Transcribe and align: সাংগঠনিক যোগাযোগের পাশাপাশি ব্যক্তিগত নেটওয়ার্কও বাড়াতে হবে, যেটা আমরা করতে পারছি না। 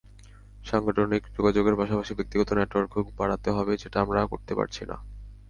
সাংগঠনিক 0.65 1.23
যোগাযোগের 1.37 1.75
পাশাপাশি 1.75 2.11
ব্যক্তিগত 2.15 2.49
নেটওয়ার্কও 2.53 3.01
বাড়াতে 3.19 3.49
হবে, 3.51 3.73
যেটা 3.77 3.97
আমরা 4.01 4.19
করতে 4.31 4.53
পারছি 4.55 4.81
না। 4.85 4.95